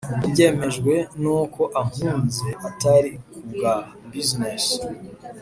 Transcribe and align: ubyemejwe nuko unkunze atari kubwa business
ubyemejwe 0.25 0.93
nuko 1.21 1.61
unkunze 1.81 2.49
atari 2.69 3.11
kubwa 3.31 3.73
business 4.11 4.65